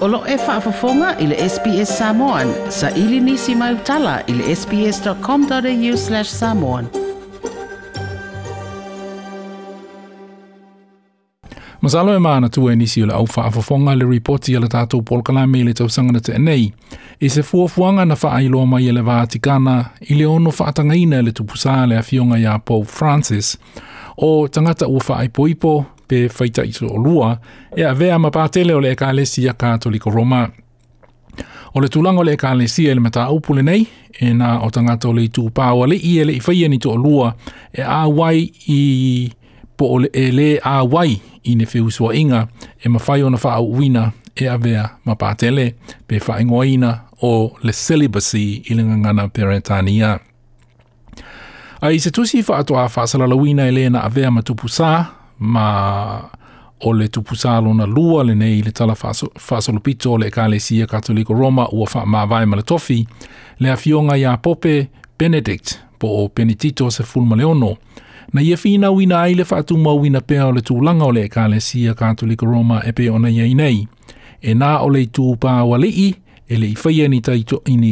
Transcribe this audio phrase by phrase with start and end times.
[0.00, 2.48] Olo e whaafafonga i le SPS Samoan.
[2.68, 6.86] Sa ili nisi mai utala i le sps.com.au slash samoan.
[11.80, 15.02] Masalo e maana tu e nisi o le au whaafafonga le reporti i le tātou
[15.08, 16.70] polkala me le tausanga na te enei.
[17.20, 20.94] I se fuafuanga na wha ailoa mai i e le Vatikana, i le ono whaatanga
[20.96, 23.58] ina le tupusa le afionga ia Pope Francis.
[24.16, 27.36] O tangata ua poipo pe faita iso o lua,
[27.76, 30.48] e a vea mapatele o le ekalesia katoliko Roma.
[31.74, 33.86] O le tulango le ekalesia ele mata upule nei,
[34.20, 36.90] e na o tangata o le itu pāua le i ele i faia ni to
[36.90, 37.34] o lua,
[37.72, 39.32] e a wai i
[39.76, 41.12] po o le e a wai
[41.44, 42.46] i ne feusua inga,
[42.82, 45.74] e mawhai ona wha uina e a vea mapatele
[46.06, 50.18] pe wha o le celibacy i le ngangana peretania.
[51.80, 56.22] Ai se tusi fa atoa fa sala lawina ele na avea matupu saa, ma
[56.82, 58.94] o le tupusalo na lua le nei le tala
[59.38, 63.06] fasolopito faso le ekalesia katoliko roma ua faamavae ma le tofi
[63.58, 64.88] le afioga iā pope
[65.18, 67.76] benedict po o penitito se fulma le ono
[68.32, 72.82] na ia finauina ai le faatumauina pea o le tulaga o le ekalesia katoliko roma
[72.86, 73.86] e pe ona iai nei
[74.40, 76.14] e na o le itu pāualii
[76.48, 77.20] e le i faia ini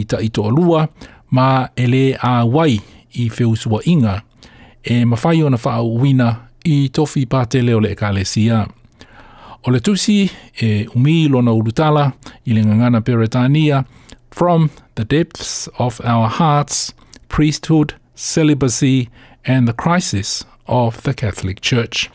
[0.04, 0.86] taʻitoʻalua
[1.30, 2.80] ma e lē auai
[3.12, 4.20] i feusuaʻiga
[4.84, 8.64] e mafai ona faauuina i tofi pātele o le ekalesia.
[9.66, 10.28] O le tusi
[10.62, 12.12] e umi lona ulutala
[12.46, 13.84] i le ngangana peretania
[14.30, 16.92] from the depths of our hearts,
[17.28, 19.08] priesthood, celibacy
[19.44, 22.10] and the crisis of the Catholic Church.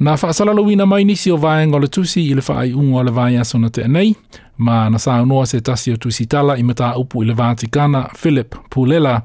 [0.00, 3.12] Nā whaasalalawina mai nisi o vaenga o le tusi i le whaai unga o le
[3.12, 4.14] vai asona te nei,
[4.56, 8.54] ma na saunoa se tasi o tusi tala i mata upu i le Vatikana, Philip
[8.70, 9.22] Pulela,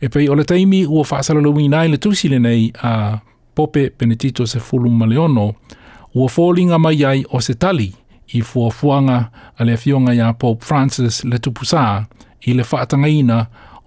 [0.00, 3.18] e pei o le taimi ua whaasalalawina i le tusi le nei a
[3.58, 5.54] pope Benedito se fulu maleono,
[6.14, 7.90] ua fōlinga mai ai o se tali
[8.34, 9.16] i fuafuanga
[9.58, 11.82] a le fionga ia Pope Francis le tupusā
[12.46, 13.40] i le whaatangaina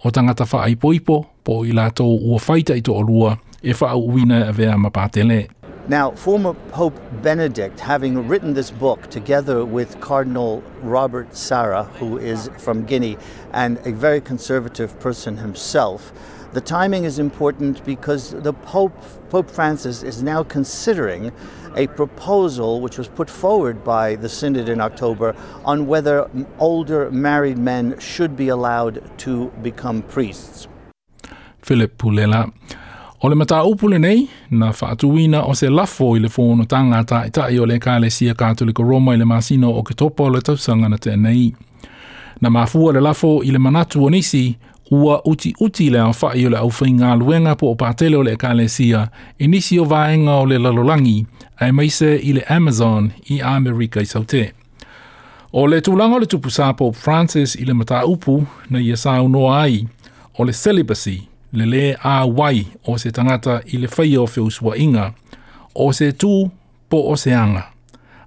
[0.04, 3.94] o tangata wha ai poipo po i lātou ua whaita i to olua e wha
[3.96, 5.48] uina a vea mapātele.
[5.88, 12.50] Now, former Pope Benedict, having written this book together with Cardinal Robert Sara, who is
[12.58, 13.16] from Guinea
[13.52, 16.12] and a very conservative person himself,
[16.52, 18.96] The timing is important because the Pope,
[19.30, 21.32] Pope Francis is now considering
[21.76, 27.56] a proposal which was put forward by the Synod in October on whether older married
[27.58, 30.68] men should be allowed to become priests.
[31.62, 32.52] Philip Pulela.
[33.24, 37.28] O le mata upule nei, na whaatuina o se lafo i le whono tangata i
[37.30, 40.90] tai o le kālesia kātolika Roma i le masino o ke topa o le tausanga
[40.90, 41.54] na tēnei.
[42.40, 44.58] Na mafua le lafo i le manatu o nisi,
[44.92, 48.34] ua uti uti le awha i le awhai ngā luenga po o pātele o le
[48.38, 49.06] kālesia,
[49.40, 51.24] e nisi o vāenga o le lalolangi,
[51.64, 54.50] ai maise i le Amazon i Amerika i saute.
[55.52, 59.16] O le tūlanga o le tupu po Francis i le mata upu na i asā
[59.24, 59.86] unoa ai,
[60.36, 64.76] o le celibacy, le le a wai o se tangata i le whai o whiusua
[64.76, 65.14] inga,
[65.74, 66.50] o se tū
[66.90, 67.70] po o se anga.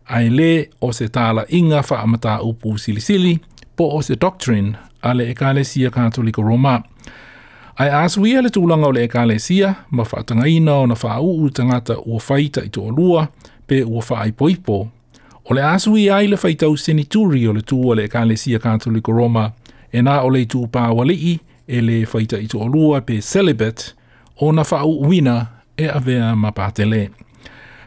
[0.08, 3.40] Ai le o se tāla inga wha amata upu silisili, sili,
[3.76, 6.82] po o se doctrine a le ekalesia katoliko roma
[7.78, 10.06] ae asuia le tulaga o le ekalesia ma
[10.62, 13.28] na ona faauu tagata ua faita i toʻalua
[13.68, 14.88] pe ua faaipoipo
[15.46, 19.52] o le asuia ai le faitau senituri o le tū o le ekalesia katoliko roma
[19.92, 23.94] e na o le itupāualii e le faita i toʻalua pe celibet
[24.40, 24.64] ona
[25.08, 25.48] wina
[25.78, 27.10] e avea ma patele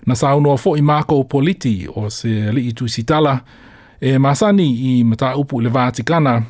[0.06, 3.40] na saunoa foʻi makou politi o se alii tusitala
[4.00, 4.66] E masani
[4.98, 6.42] i mata upu le Vatikana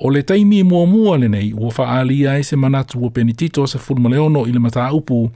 [0.00, 4.50] o le taimi mua mua le nei ua whaalia se manatu o se fulmaleono i
[4.52, 5.30] le mata upu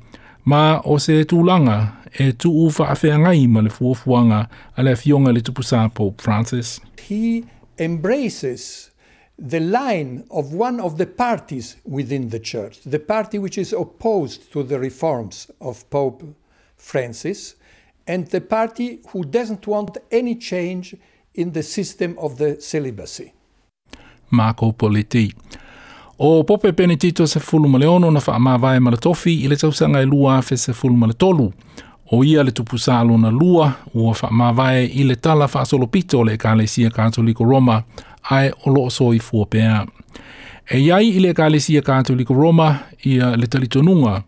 [0.45, 1.87] ma o se tūlanga
[2.19, 6.81] e tu u ma le fuafuanga a le fionga le tupusā Pope Francis.
[7.07, 7.45] He
[7.79, 8.91] embraces
[9.39, 14.51] the line of one of the parties within the church, the party which is opposed
[14.53, 16.25] to the reforms of Pope
[16.77, 17.55] Francis,
[18.09, 20.97] and the party who doesn't want any change
[21.35, 23.33] in the system of the celibacy.
[24.31, 25.31] Marco Politi.
[26.19, 29.71] O Pope Benedito se fulu ma leono na wha ma vai maratofi i le tau
[29.73, 31.51] sanga i e lua fe se fulu ma tolu.
[32.13, 35.65] O ia le tupu salo na lua ua wha ma vai i le tala wha
[35.65, 37.83] solo pito le kalesia katoliko Roma
[38.31, 39.87] ai o lo so i fuopea.
[40.71, 44.23] E iai i le kalesia katoliko Roma i le talitonunga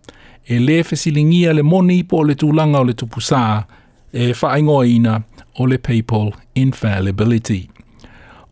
[0.45, 3.63] e le fe silingia le moni po le tulanga o le tupu saa
[4.13, 5.23] e whaingoina
[5.55, 7.69] o le people infallibility.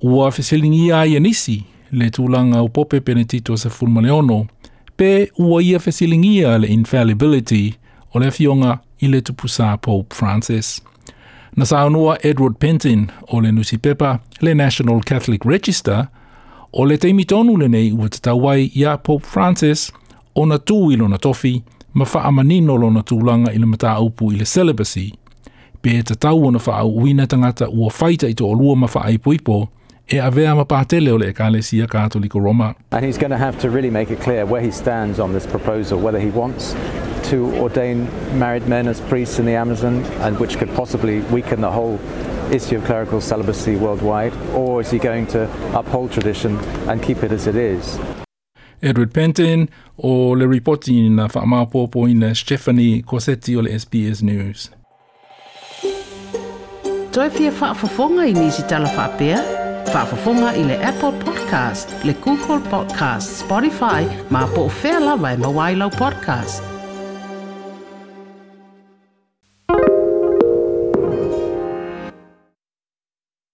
[0.03, 4.47] Ua whesilingi a i anisi le tūlanga o pope Benedito sa fulmaneono,
[4.97, 7.75] pe ua ia whesilingi a le infallibility
[8.15, 10.81] o le fionga i le tupusa Pope Francis.
[11.57, 13.79] Na saunua Edward Penton o le Nusi
[14.41, 16.09] le National Catholic Register,
[16.73, 19.93] o le teimitonu le nei ua tatawai ia Pope Francis
[20.35, 21.63] o na tū i lona tofi,
[21.95, 25.13] ma wha amanino lona tūlanga i le mata i le celibacy,
[25.81, 29.67] pe te ona wha au ua whaita i tō ma wha
[30.11, 32.75] e avea ma pātele o le ekalesia katoliko Roma.
[32.93, 35.47] And he's going to have to really make it clear where he stands on this
[35.47, 36.75] proposal, whether he wants
[37.31, 41.71] to ordain married men as priests in the Amazon, and which could possibly weaken the
[41.71, 41.99] whole
[42.51, 45.45] issue of clerical celibacy worldwide, or is he going to
[45.79, 47.97] uphold tradition and keep it as it is?
[48.83, 54.71] Edward Penton the reporting ripoti na whaamapōpoina Stephanie Cossetti o SBS News.
[57.17, 59.39] je pia whaafafonga i nisi talawhapea.
[59.95, 65.33] Whaafafonga i le Apple Podcast, le Google Podcast, Spotify, ma po o whea lawa
[65.73, 66.80] e podcast.